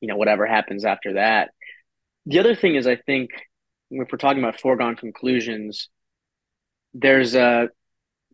[0.00, 1.50] you know, whatever happens after that.
[2.26, 3.30] The other thing is, I think
[3.90, 5.88] if we're talking about foregone conclusions,
[6.92, 7.68] there's a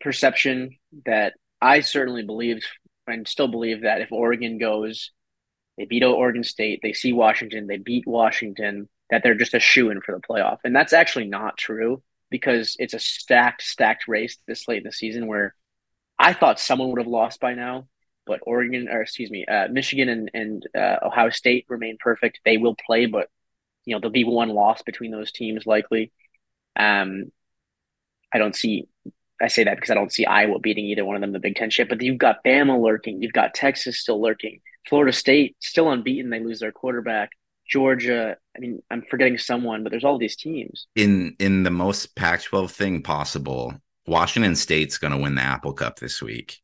[0.01, 2.65] perception that I certainly believe
[3.07, 5.13] and still believe that if Oregon goes,
[5.79, 9.91] they beat Oregon State, they see Washington, they beat Washington, that they're just a shoe
[9.91, 10.59] in for the playoff.
[10.65, 14.93] And that's actually not true because it's a stacked, stacked race this late in the
[14.93, 15.55] season where
[16.19, 17.89] I thought someone would have lost by now,
[18.27, 22.41] but Oregon, or excuse me, uh, Michigan and, and uh, Ohio State remain perfect.
[22.45, 23.29] They will play, but
[23.85, 26.13] you know there'll be one loss between those teams likely.
[26.75, 27.31] Um,
[28.33, 28.89] I don't see.
[29.41, 31.57] I say that because I don't see Iowa beating either one of them the Big
[31.57, 31.89] Ten ship.
[31.89, 33.23] But you've got Bama lurking.
[33.23, 34.61] You've got Texas still lurking.
[34.89, 36.31] Florida State still unbeaten.
[36.31, 37.31] They lose their quarterback.
[37.69, 38.37] Georgia.
[38.57, 40.87] I mean, I'm forgetting someone, but there's all these teams.
[40.95, 43.75] In in the most Pac-12 thing possible,
[44.07, 46.61] Washington State's going to win the Apple Cup this week.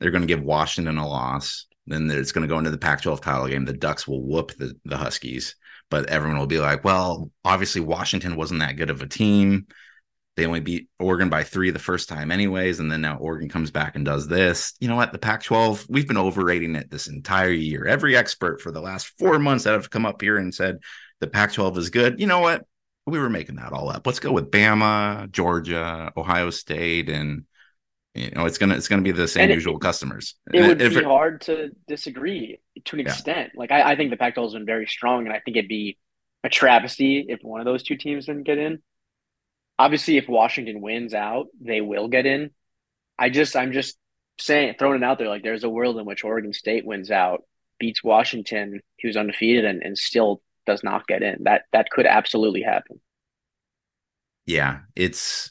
[0.00, 1.66] They're going to give Washington a loss.
[1.86, 3.64] Then it's going to go into the Pac-12 title game.
[3.64, 5.56] The Ducks will whoop the, the Huskies,
[5.90, 9.66] but everyone will be like, "Well, obviously Washington wasn't that good of a team.
[10.36, 13.70] They only beat Oregon by three the first time, anyways, and then now Oregon comes
[13.70, 14.72] back and does this.
[14.80, 15.12] You know what?
[15.12, 17.84] The Pac-12, we've been overrating it this entire year.
[17.84, 20.78] Every expert for the last four months that have come up here and said
[21.20, 22.18] the Pac-12 is good.
[22.18, 22.64] You know what?
[23.06, 24.06] We were making that all up.
[24.06, 27.44] Let's go with Bama, Georgia, Ohio State, and
[28.14, 30.34] you know it's gonna it's gonna be the same it, usual customers.
[30.52, 33.12] It and would be it, hard to disagree to an yeah.
[33.12, 33.52] extent.
[33.56, 35.98] Like I, I think the Pac-12 has been very strong, and I think it'd be
[36.44, 38.82] a travesty if one of those two teams didn't get in.
[39.78, 42.50] Obviously, if Washington wins out, they will get in.
[43.18, 43.96] I just I'm just
[44.38, 47.42] saying throwing it out there like there's a world in which Oregon State wins out,
[47.78, 51.44] beats Washington, who's undefeated, and, and still does not get in.
[51.44, 53.00] That that could absolutely happen.
[54.46, 55.50] Yeah, it's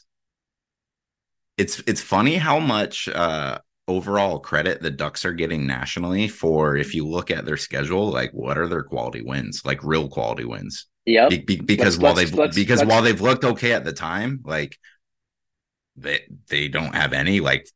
[1.56, 6.94] it's it's funny how much uh overall credit the Ducks are getting nationally for if
[6.94, 10.86] you look at their schedule, like what are their quality wins, like real quality wins.
[11.04, 13.92] Yeah, be, be, because let's, while they've let's, because while they've looked okay at the
[13.92, 14.78] time, like
[15.96, 17.68] they they don't have any like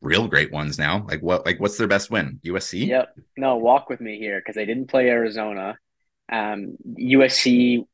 [0.00, 1.06] real great ones now.
[1.08, 2.40] Like what like what's their best win?
[2.44, 2.86] USC.
[2.86, 3.16] Yep.
[3.36, 5.76] No, walk with me here because they didn't play Arizona.
[6.30, 7.86] Um, USC,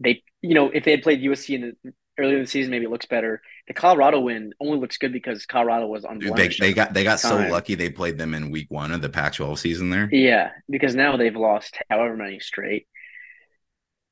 [0.00, 2.84] they you know if they had played USC in the earlier in the season, maybe
[2.84, 3.42] it looks better.
[3.68, 6.18] The Colorado win only looks good because Colorado was on.
[6.18, 9.08] They, they got they got so lucky they played them in week one of the
[9.08, 10.08] Pac-12 season there.
[10.12, 12.86] Yeah, because now they've lost however many straight.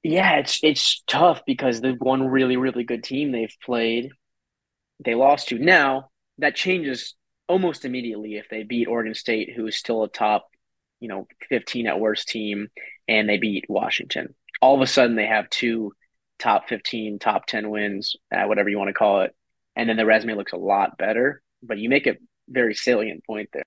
[0.02, 4.10] Yeah, it's it's tough because the one really really good team they've played,
[5.04, 5.58] they lost to.
[5.58, 7.14] Now that changes
[7.48, 10.48] almost immediately if they beat Oregon State, who is still a top,
[11.00, 12.68] you know, fifteen at worst team,
[13.10, 14.34] and they beat Washington.
[14.62, 15.92] All of a sudden, they have two
[16.38, 19.34] top 15, top 10 wins, uh, whatever you want to call it.
[19.74, 21.42] And then the resume looks a lot better.
[21.62, 22.16] But you make a
[22.48, 23.64] very salient point there.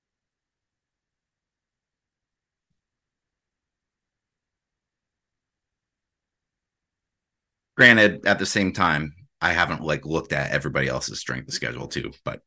[7.76, 11.88] Granted, at the same time, I haven't like looked at everybody else's strength of schedule
[11.88, 12.42] too, but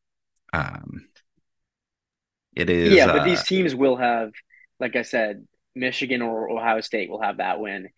[0.55, 1.05] um
[2.55, 4.31] it is Yeah, but uh, these teams will have,
[4.81, 7.89] like I said, Michigan or Ohio State will have that win.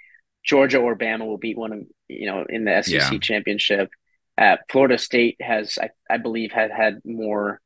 [0.45, 3.19] Georgia or Bama will beat one of you know in the SEC yeah.
[3.19, 3.91] championship.
[4.37, 7.61] Uh, Florida State has, I, I believe, had had more.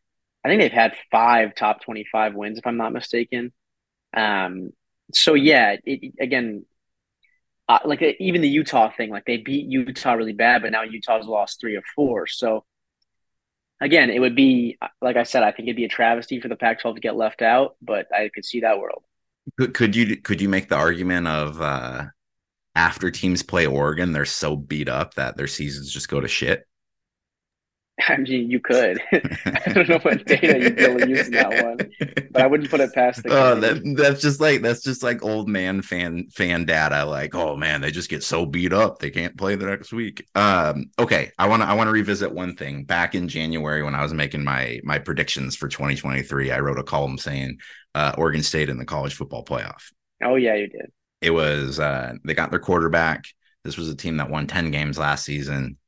[0.45, 3.53] I think they've had five top twenty-five wins, if I'm not mistaken.
[4.15, 4.71] Um,
[5.13, 6.65] so yeah, it, again,
[7.69, 10.83] uh, like uh, even the Utah thing, like they beat Utah really bad, but now
[10.83, 12.27] Utah's lost three or four.
[12.27, 12.65] So
[13.81, 16.57] again, it would be like I said, I think it'd be a travesty for the
[16.57, 19.05] Pac-12 to get left out, but I could see that world.
[19.59, 22.05] Could, could you could you make the argument of uh,
[22.75, 26.67] after teams play Oregon, they're so beat up that their seasons just go to shit?
[28.09, 29.01] I mean, you could.
[29.13, 31.77] I don't know what data you'd be able to use in that one,
[32.31, 33.29] but I wouldn't put it past the.
[33.33, 37.05] Oh, that, that's just like that's just like old man fan fan data.
[37.05, 40.27] Like, oh man, they just get so beat up they can't play the next week.
[40.35, 42.85] Um, okay, I want to I want to revisit one thing.
[42.85, 46.85] Back in January when I was making my my predictions for 2023, I wrote a
[46.85, 47.59] column saying
[47.95, 49.83] uh, Oregon State in the college football playoff.
[50.23, 50.93] Oh yeah, you did.
[51.21, 53.25] It was uh, they got their quarterback.
[53.65, 55.79] This was a team that won 10 games last season.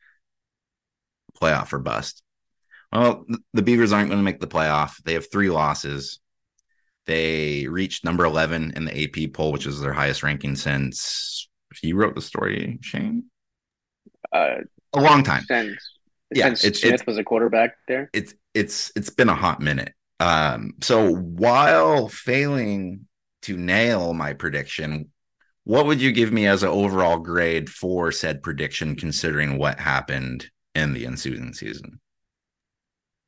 [1.40, 2.22] Playoff or bust.
[2.92, 5.02] Well, the Beavers aren't going to make the playoff.
[5.02, 6.20] They have three losses.
[7.06, 11.48] They reached number 11 in the AP poll, which is their highest ranking since
[11.82, 13.24] you wrote the story, Shane.
[14.32, 14.58] Uh,
[14.94, 15.42] a long time.
[15.42, 15.76] Since,
[16.32, 18.10] yeah, since it's, Smith it's, was a quarterback there.
[18.12, 19.92] It's it's it's been a hot minute.
[20.20, 23.06] Um, so while failing
[23.42, 25.10] to nail my prediction,
[25.64, 30.50] what would you give me as an overall grade for said prediction, considering what happened
[30.74, 32.00] in the ensuing season?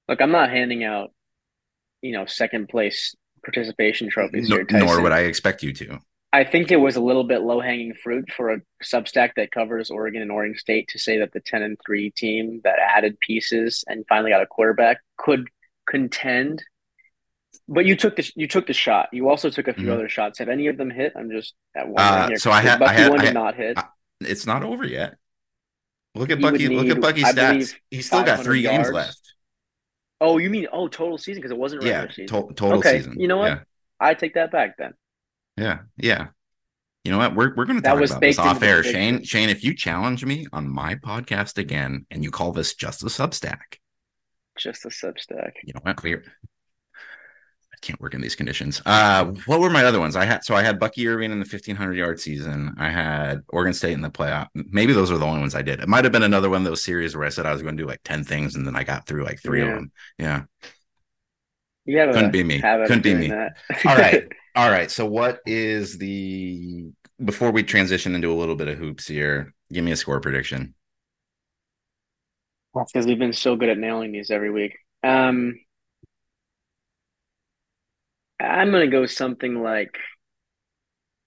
[0.09, 1.13] Look, I'm not handing out,
[2.03, 4.65] you know, second place participation trophies no.
[4.71, 6.01] Nor would I expect you to.
[6.33, 9.91] I think it was a little bit low hanging fruit for a Substack that covers
[9.91, 13.85] Oregon and Oregon State to say that the 10 and 3 team that added pieces
[13.89, 15.49] and finally got a quarterback could
[15.89, 16.63] contend
[17.69, 19.09] But you took the you took the shot.
[19.13, 19.93] You also took a few Mhm.
[19.95, 20.39] other shots.
[20.39, 21.13] Have any of them hit?
[21.17, 22.37] I'm just at one Uh, here.
[22.39, 23.77] so I had- I had- one I did had- not hit.
[23.79, 23.89] I-
[24.21, 25.17] It's not over yet.
[26.15, 26.69] Look at He Bucky.
[26.69, 27.75] Look at need, Bucky's stats.
[27.91, 29.21] He's still got 500 three games left.
[30.21, 32.27] oh, you mean oh total season because it wasn't regular Yeah, season.
[32.49, 33.21] to- total okay, season.
[33.21, 33.49] you know what?
[33.53, 33.59] Yeah,
[34.01, 34.95] I take that back then.
[35.57, 36.29] yeah, yeah.
[37.05, 37.35] You know what?
[37.35, 38.83] We're we're going to That talk was about this off air.
[38.83, 39.23] Shane.
[39.25, 43.07] Shane, if you challenge me on my podcast again and you call this just a
[43.07, 43.79] Substack,
[44.59, 45.53] Just a Substack.
[45.63, 46.03] you know what?
[46.03, 46.25] We're
[47.77, 48.81] I can't work in these conditions.
[48.87, 50.17] Uh, what were my other ones?
[50.17, 52.75] I had so I had Bucky Irving in the fifteen hundred yard season.
[52.79, 54.49] I had Oregon State in the playoff.
[54.55, 55.81] Maybe those are the only ones I did.
[55.81, 57.77] It might have been another one of those series where I said I was going
[57.77, 59.93] to do like ten things, and then I got through like three of them.
[60.19, 60.45] Yeah.
[61.85, 62.61] You have Couldn't a be me.
[62.61, 63.31] Couldn't be me.
[63.31, 64.27] All right.
[64.57, 64.91] All right.
[64.91, 66.87] So what is the
[67.25, 69.55] before we transition into a little bit of hoops here?
[69.73, 70.75] Give me a score prediction.
[72.75, 74.77] That's because we've been so good at nailing these every week.
[75.03, 75.61] Um,
[78.47, 79.97] I'm gonna go something like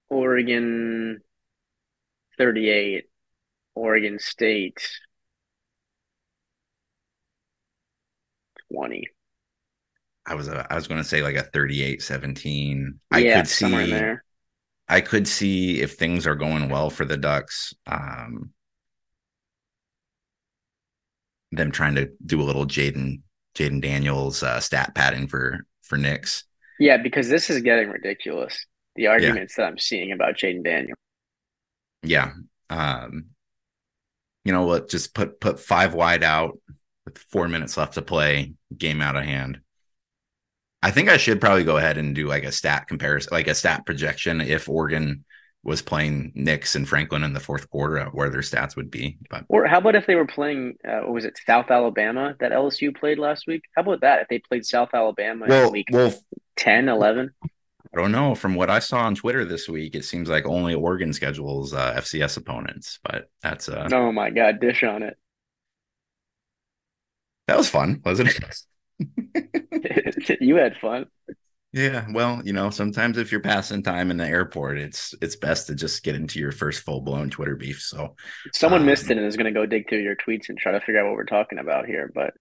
[0.09, 1.21] Oregon
[2.37, 3.05] 38,
[3.75, 4.87] Oregon State
[8.71, 9.07] 20.
[10.25, 12.99] I was uh, I was going to say like a 38-17.
[13.11, 14.23] I yeah, could somewhere see there.
[14.87, 18.51] I could see if things are going well for the Ducks, um,
[21.51, 23.21] them trying to do a little Jayden
[23.55, 26.43] Jayden Daniels uh, stat padding for for Nix.
[26.79, 28.65] Yeah, because this is getting ridiculous.
[28.95, 30.95] The arguments that I'm seeing about Jayden Daniel.
[32.03, 32.31] Yeah.
[32.69, 33.25] Um,
[34.45, 34.89] you know what?
[34.89, 36.57] Just put put five wide out
[37.05, 39.59] with four minutes left to play, game out of hand.
[40.81, 43.55] I think I should probably go ahead and do like a stat comparison, like a
[43.55, 45.25] stat projection if Oregon
[45.63, 49.17] was playing Nix and Franklin in the fourth quarter, where their stats would be.
[49.29, 52.51] But Or how about if they were playing, uh, what was it, South Alabama that
[52.51, 53.63] LSU played last week?
[53.75, 54.21] How about that?
[54.21, 56.13] If they played South Alabama well, week well,
[56.55, 57.31] 10, 11?
[57.43, 58.35] I don't know.
[58.35, 61.93] From what I saw on Twitter this week, it seems like only Oregon schedules uh,
[61.95, 65.17] FCS opponents, but that's uh, Oh my God, dish on it.
[67.47, 68.55] that was fun, wasn't it?
[70.41, 71.07] you had fun.
[71.71, 75.67] Yeah, well, you know, sometimes if you're passing time in the airport, it's it's best
[75.67, 77.79] to just get into your first full blown Twitter beef.
[77.81, 78.15] So
[78.53, 80.71] Someone Um, missed it and is going to go dig through your tweets and try
[80.71, 82.11] to figure out what we're talking about here.
[82.13, 82.33] But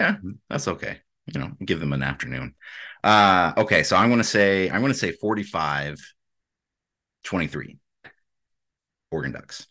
[0.00, 0.16] yeah,
[0.48, 0.98] that's okay.
[1.26, 2.54] You know, give them an afternoon.
[3.02, 5.98] Uh okay, so I'm gonna say I'm gonna say 45
[7.24, 7.78] 23.
[9.10, 9.66] Oregon Ducks.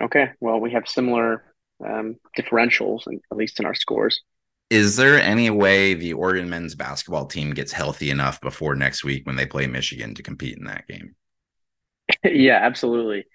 [0.00, 1.44] okay, well, we have similar
[1.84, 4.22] um, differentials, at least in our scores.
[4.68, 9.24] Is there any way the Oregon men's basketball team gets healthy enough before next week
[9.26, 11.14] when they play Michigan to compete in that game?
[12.24, 13.26] yeah, absolutely.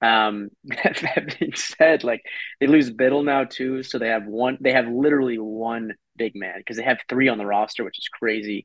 [0.00, 2.22] Um, that being said, like
[2.60, 4.58] they lose Bittle now too, so they have one.
[4.60, 8.08] They have literally one big man because they have three on the roster, which is
[8.08, 8.64] crazy.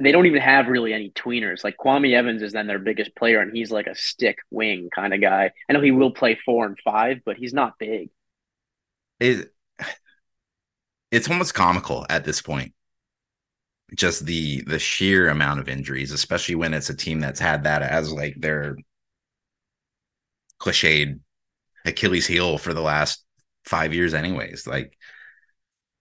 [0.00, 1.64] They don't even have really any tweeners.
[1.64, 5.14] Like Kwame Evans is then their biggest player, and he's like a stick wing kind
[5.14, 5.50] of guy.
[5.68, 8.10] I know he will play four and five, but he's not big.
[9.18, 9.52] It,
[11.10, 12.72] it's almost comical at this point.
[13.96, 17.82] Just the the sheer amount of injuries, especially when it's a team that's had that
[17.82, 18.76] as like their
[20.60, 21.20] cliched
[21.84, 23.24] Achilles heel for the last
[23.64, 24.66] five years, anyways.
[24.66, 24.96] Like,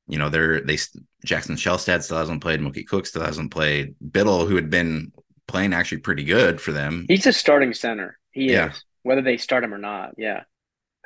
[0.07, 0.77] you know, they're they
[1.23, 5.11] Jackson Shelstad still hasn't played, Mookie Cook still hasn't played, Bittle, who had been
[5.47, 7.05] playing actually pretty good for them.
[7.07, 8.17] He's a starting center.
[8.31, 8.71] He Yeah.
[8.71, 10.15] is, whether they start him or not.
[10.17, 10.43] Yeah.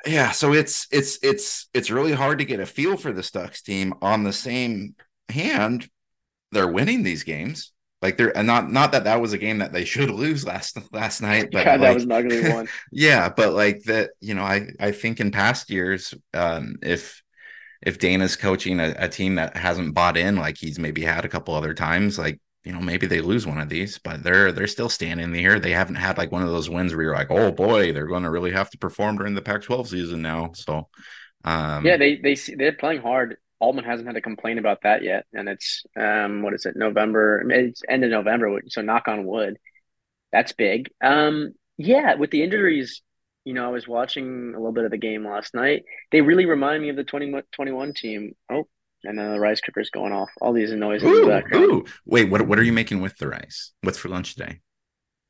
[0.06, 3.62] Yeah so it's it's it's it's really hard to get a feel for the Ducks
[3.62, 4.94] team on the same
[5.28, 5.88] hand
[6.50, 9.72] they're winning these games like they're and not not that that was a game that
[9.72, 12.68] they should lose last last night but God, that like, was an ugly one.
[12.92, 17.22] yeah but like that you know i i think in past years um if
[17.80, 21.28] if dana's coaching a, a team that hasn't bought in like he's maybe had a
[21.28, 24.66] couple other times like you know maybe they lose one of these but they're they're
[24.66, 27.50] still standing here they haven't had like one of those wins where you're like oh
[27.52, 30.88] boy they're going to really have to perform during the pac 12 season now so
[31.44, 33.36] um Yeah, they they they're playing hard.
[33.60, 37.44] Altman hasn't had to complain about that yet, and it's um what is it November?
[37.50, 39.58] It's end of November, so knock on wood.
[40.32, 40.90] That's big.
[41.02, 43.02] Um, yeah, with the injuries,
[43.44, 45.84] you know, I was watching a little bit of the game last night.
[46.12, 48.34] They really remind me of the 2021 team.
[48.50, 48.68] Oh,
[49.04, 50.30] and then the rice cooker's going off.
[50.40, 51.70] All these noises in the ooh, background.
[51.70, 51.84] ooh.
[52.06, 54.60] wait what what are you making with the rice what's for lunch today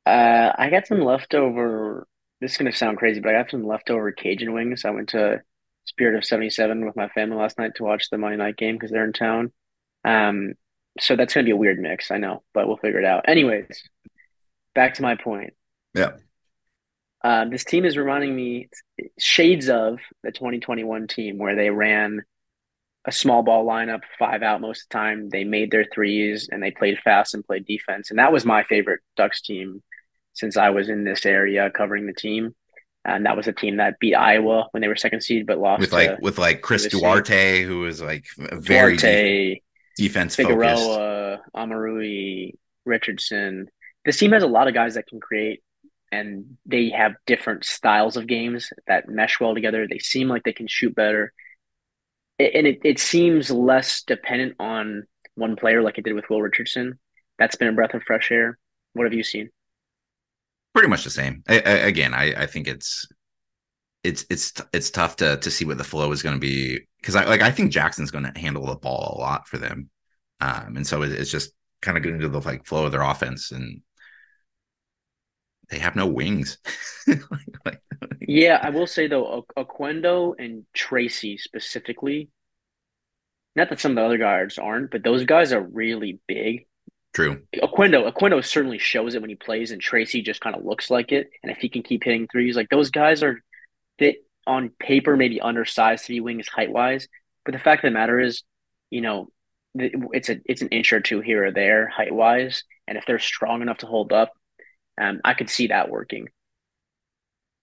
[0.05, 2.07] Uh, I got some leftover.
[2.41, 4.85] This is gonna sound crazy, but I got some leftover Cajun wings.
[4.85, 5.41] I went to
[5.85, 8.91] Spirit of 77 with my family last night to watch the Monday night game because
[8.91, 9.51] they're in town.
[10.05, 10.53] Um,
[10.99, 13.27] so that's gonna be a weird mix, I know, but we'll figure it out.
[13.29, 13.67] Anyways,
[14.75, 15.53] back to my point.
[15.93, 16.13] yeah
[17.23, 18.69] Uh, this team is reminding me
[19.17, 22.23] shades of the 2021 team where they ran
[23.05, 25.29] a small ball lineup, five out most of the time.
[25.29, 28.09] They made their threes and they played fast and played defense.
[28.09, 29.83] And that was my favorite Ducks team
[30.33, 32.55] since I was in this area covering the team.
[33.05, 35.81] And that was a team that beat Iowa when they were second seed, but lost
[35.81, 39.61] with like with like Chris Duarte, who was like very Duarte,
[39.97, 42.53] defense Figueroa, Omoruyi,
[42.85, 43.67] Richardson.
[44.05, 45.61] This team has a lot of guys that can create,
[46.13, 49.85] and they have different styles of games that mesh well together.
[49.85, 51.33] They seem like they can shoot better,
[52.43, 55.03] and it, it seems less dependent on
[55.35, 56.99] one player like it did with Will Richardson.
[57.39, 58.57] That's been a breath of fresh air.
[58.93, 59.49] What have you seen?
[60.73, 61.43] Pretty much the same.
[61.47, 63.07] I, I, again, I, I think it's
[64.03, 67.15] it's it's it's tough to to see what the flow is going to be because
[67.15, 69.89] I like I think Jackson's going to handle the ball a lot for them,
[70.41, 73.51] um, and so it's just kind of getting into the like flow of their offense,
[73.51, 73.81] and
[75.69, 76.57] they have no wings.
[77.65, 77.81] like,
[78.27, 82.29] yeah, I will say though, Oquendo and Tracy specifically.
[83.55, 86.65] Not that some of the other guards aren't, but those guys are really big.
[87.13, 87.43] True.
[87.55, 91.11] Oquendo, Oquendo certainly shows it when he plays, and Tracy just kind of looks like
[91.11, 91.29] it.
[91.43, 93.39] And if he can keep hitting threes, like those guys are
[93.99, 94.15] that
[94.47, 97.07] on paper maybe undersized to be wings height wise,
[97.45, 98.41] but the fact of the matter is,
[98.89, 99.29] you know,
[99.75, 103.19] it's a it's an inch or two here or there height wise, and if they're
[103.19, 104.31] strong enough to hold up,
[104.99, 106.29] um, I could see that working.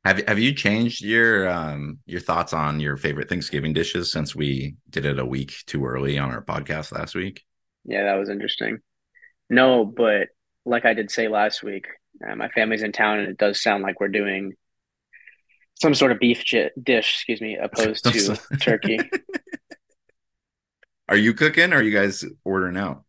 [0.05, 4.77] Have Have you changed your um your thoughts on your favorite Thanksgiving dishes since we
[4.89, 7.43] did it a week too early on our podcast last week?
[7.85, 8.79] Yeah, that was interesting.
[9.49, 10.29] No, but
[10.65, 11.87] like I did say last week,
[12.27, 14.55] uh, my family's in town, and it does sound like we're doing
[15.81, 18.99] some sort of beef j- dish, excuse me, opposed to turkey.
[21.09, 21.73] Are you cooking?
[21.73, 23.03] Or are you guys ordering out?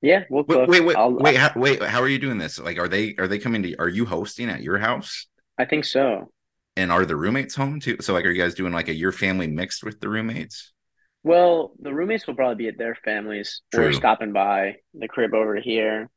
[0.00, 0.68] Yeah, we'll cook.
[0.68, 1.82] Wait, wait, I'll, wait, How, wait.
[1.82, 2.60] How are you doing this?
[2.60, 3.76] Like, are they are they coming to?
[3.78, 5.26] Are you hosting at your house?
[5.60, 6.30] I think so.
[6.76, 7.98] And are the roommates home too?
[8.00, 10.72] So, like, are you guys doing like a your family mixed with the roommates?
[11.22, 13.60] Well, the roommates will probably be at their families.
[13.72, 13.86] True.
[13.86, 16.08] We're stopping by the crib over here.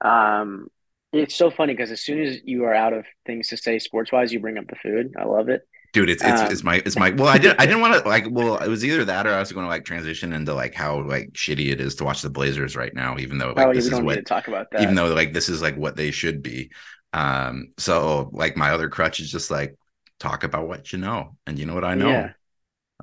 [0.00, 0.66] Um,
[1.12, 4.10] it's so funny because as soon as you are out of things to say sports
[4.10, 5.14] wise, you bring up the food.
[5.16, 5.62] I love it.
[5.92, 8.08] Dude, it's it's, um, it's my it's my well, I did I didn't want to
[8.08, 10.74] like well, it was either that or I was going to like transition into like
[10.74, 13.72] how like shitty it is to watch the Blazers right now, even though like oh,
[13.72, 14.82] this is what talk about that.
[14.82, 16.72] Even though like this is like what they should be.
[17.12, 19.76] Um, so like my other crutch is just like
[20.18, 22.10] talk about what you know, and you know what I know.
[22.10, 22.32] Yeah.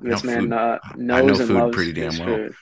[0.00, 2.36] I this man food, uh, knows I know food pretty damn well.
[2.36, 2.54] Food.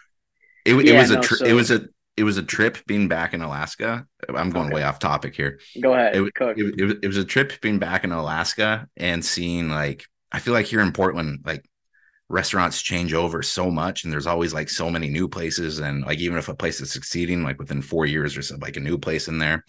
[0.64, 1.44] It, it yeah, was a so...
[1.44, 1.86] it was a
[2.16, 4.06] it was a trip being back in Alaska.
[4.28, 4.76] I'm going okay.
[4.76, 5.58] way off topic here.
[5.80, 6.16] Go ahead.
[6.16, 10.38] It, it, it, it was a trip being back in Alaska and seeing like I
[10.38, 11.64] feel like here in Portland, like
[12.28, 16.18] restaurants change over so much and there's always like so many new places and like
[16.18, 18.96] even if a place is succeeding like within four years or so like a new
[18.96, 19.64] place in there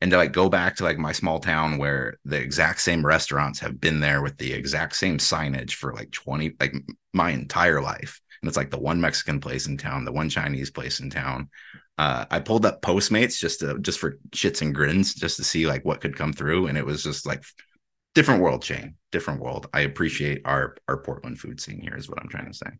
[0.00, 3.58] and to like go back to like my small town where the exact same restaurants
[3.60, 6.74] have been there with the exact same signage for like 20 like
[7.12, 10.70] my entire life and it's like the one mexican place in town the one chinese
[10.70, 11.48] place in town
[11.98, 15.66] uh, I pulled up Postmates just to just for shits and grins, just to see
[15.66, 17.42] like what could come through, and it was just like
[18.14, 19.68] different world, chain, different world.
[19.72, 22.70] I appreciate our our Portland food scene here, is what I'm trying to say.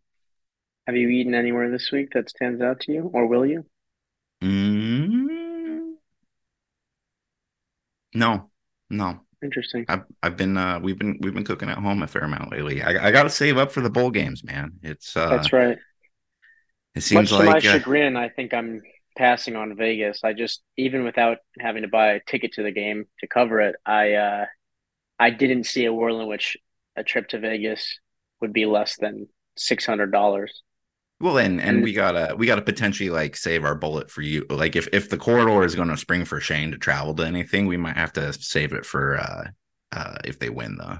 [0.85, 3.65] Have you eaten anywhere this week that stands out to you, or will you?
[4.43, 5.46] Mm,
[8.13, 8.49] no,
[8.89, 9.21] no.
[9.43, 9.85] Interesting.
[9.87, 12.81] I've I've been uh we've been we've been cooking at home a fair amount lately.
[12.81, 14.73] I I got to save up for the bowl games, man.
[14.81, 15.77] It's uh that's right.
[16.95, 18.81] It seems Much like to my uh, chagrin, I think I'm
[19.15, 20.23] passing on Vegas.
[20.23, 23.75] I just even without having to buy a ticket to the game to cover it,
[23.85, 24.45] I uh,
[25.19, 26.57] I didn't see a world in which
[26.95, 27.99] a trip to Vegas
[28.41, 30.63] would be less than six hundred dollars.
[31.19, 34.45] Well, and, and we gotta we gotta potentially like save our bullet for you.
[34.49, 37.65] Like if if the corridor is going to spring for Shane to travel to anything,
[37.65, 39.47] we might have to save it for uh
[39.91, 40.99] uh if they win the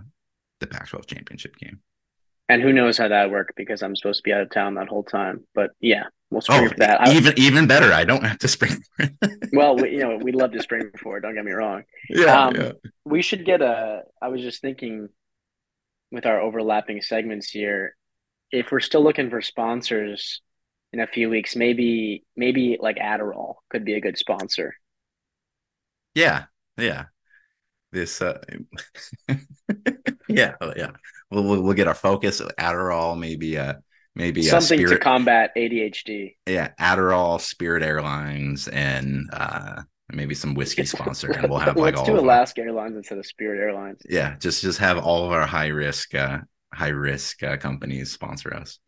[0.60, 1.82] the Pac-12 championship game.
[2.50, 4.88] And who knows how that worked because I'm supposed to be out of town that
[4.88, 5.46] whole time.
[5.54, 7.08] But yeah, we'll spring oh, for that.
[7.10, 7.94] Even even better.
[7.94, 8.82] I don't have to spring.
[9.54, 11.22] well, we, you know, we'd love to spring for it.
[11.22, 11.84] Don't get me wrong.
[12.10, 12.72] Yeah, um, yeah.
[13.06, 14.04] We should get a.
[14.20, 15.10] I was just thinking,
[16.12, 17.96] with our overlapping segments here,
[18.52, 20.42] if we're still looking for sponsors
[20.94, 24.76] in a few weeks, maybe maybe like Adderall could be a good sponsor.
[26.16, 26.46] Yeah,
[26.78, 27.06] yeah.
[27.92, 28.40] This, uh,
[30.28, 30.92] yeah, yeah
[31.32, 33.76] we'll, we'll, we'll get our focus Adderall, maybe uh
[34.16, 36.36] maybe something Spirit, to combat ADHD.
[36.48, 42.00] Yeah, Adderall, Spirit Airlines, and uh maybe some whiskey sponsor, and we'll have like Let's
[42.00, 42.16] all.
[42.16, 44.02] do Alaska Airlines instead of Spirit Airlines.
[44.10, 46.40] Yeah, just just have all of our high risk uh
[46.74, 48.80] high risk uh, companies sponsor us.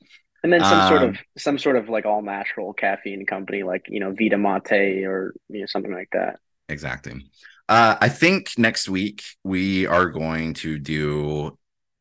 [0.41, 3.85] And then some um, sort of some sort of like all natural caffeine company, like
[3.89, 6.39] you know Vita Mate or you know something like that.
[6.69, 7.25] Exactly.
[7.67, 11.57] Uh, I think next week we are going to do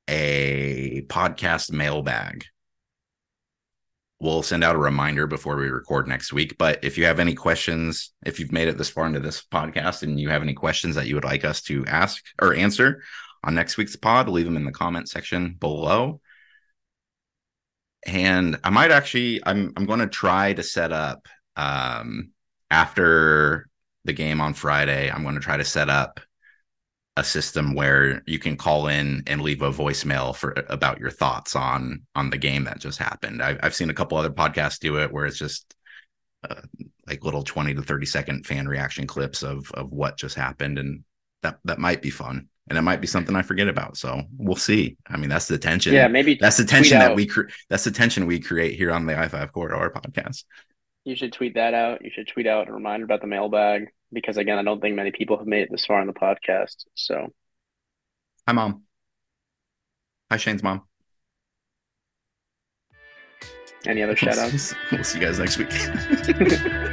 [0.08, 2.44] a podcast mailbag.
[4.20, 6.56] we'll send out a reminder before we record next week.
[6.58, 10.02] But if you have any questions, if you've made it this far into this podcast
[10.02, 13.02] and you have any questions that you would like us to ask or answer
[13.44, 16.20] on next week's pod, leave them in the comment section below.
[18.06, 21.26] And I might actually, I'm I'm going to try to set up
[21.56, 22.30] um,
[22.70, 23.68] after
[24.04, 25.10] the game on Friday.
[25.10, 26.20] I'm going to try to set up
[27.16, 31.56] a system where you can call in and leave a voicemail for about your thoughts
[31.56, 33.42] on on the game that just happened.
[33.42, 35.74] I've I've seen a couple other podcasts do it where it's just
[36.48, 36.62] uh,
[37.08, 41.02] like little 20 to 30 second fan reaction clips of of what just happened and
[41.42, 43.96] that that might be fun and it might be something I forget about.
[43.96, 44.96] So we'll see.
[45.06, 45.94] I mean, that's the tension.
[45.94, 49.06] Yeah, maybe that's the tension that we cre- that's the tension we create here on
[49.06, 50.44] the I five corridor podcast.
[51.04, 52.04] You should tweet that out.
[52.04, 55.10] You should tweet out a reminder about the mailbag because again, I don't think many
[55.10, 56.84] people have made it this far on the podcast.
[56.94, 57.28] So,
[58.46, 58.82] hi, mom.
[60.30, 60.82] Hi, Shane's mom.
[63.86, 64.74] Any other shout outs?
[64.92, 65.70] we'll see you guys next week.